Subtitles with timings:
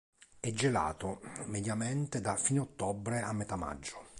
[0.39, 4.03] È gelato, mediamente, da fine ottobre a metà maggio.